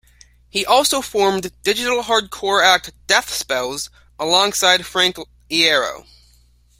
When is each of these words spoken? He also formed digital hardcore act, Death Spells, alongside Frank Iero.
He 0.49 0.65
also 0.65 0.99
formed 1.03 1.51
digital 1.61 2.01
hardcore 2.01 2.65
act, 2.65 2.89
Death 3.05 3.31
Spells, 3.31 3.91
alongside 4.19 4.83
Frank 4.83 5.17
Iero. 5.51 6.07